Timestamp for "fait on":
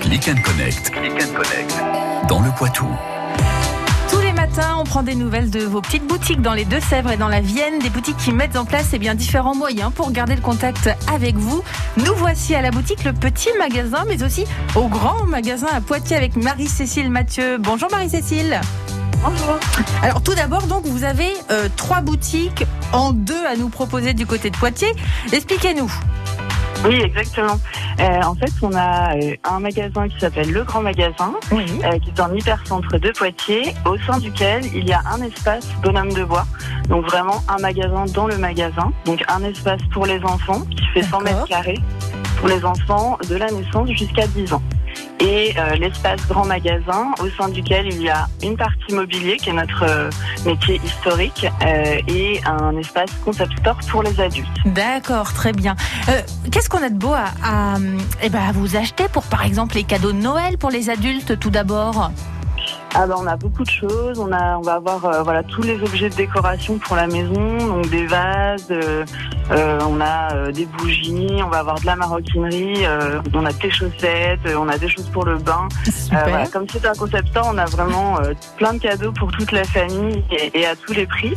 28.34-28.72